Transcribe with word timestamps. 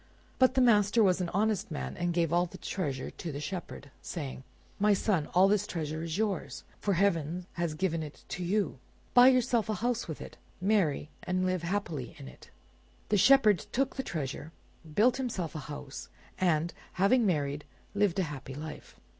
But 0.39 0.55
the 0.55 0.61
master 0.61 1.03
was 1.03 1.21
an 1.21 1.29
honest 1.29 1.69
man, 1.69 1.95
and 1.95 2.11
gave 2.11 2.33
all 2.33 2.47
the 2.47 2.57
treasure 2.57 3.11
to 3.11 3.31
the 3.31 3.39
Shepherd, 3.39 3.91
saying— 4.01 4.43
"My 4.79 4.95
son, 4.95 5.27
all 5.35 5.47
this 5.47 5.67
treasure 5.67 6.01
is 6.01 6.17
yours, 6.17 6.63
for 6.79 6.95
heaven 6.95 7.45
has 7.53 7.75
given 7.75 8.01
it 8.01 8.23
to 8.29 8.43
you. 8.43 8.79
Buy 9.13 9.27
yourself 9.27 9.69
a 9.69 9.75
house 9.75 10.07
with 10.07 10.19
it, 10.19 10.37
marry, 10.59 11.11
and 11.21 11.45
live 11.45 11.61
happily 11.61 12.15
in 12.17 12.27
it." 12.27 12.49
The 13.09 13.17
Shepherd 13.17 13.59
took 13.71 13.95
the 13.95 14.01
treasure, 14.01 14.51
built 14.91 15.17
himself 15.17 15.53
a 15.53 15.59
house, 15.69 16.09
and, 16.39 16.73
having 16.93 17.23
married, 17.27 17.63
lived 17.93 18.17
a 18.17 18.23
happy 18.23 18.55
life. 18.55 18.95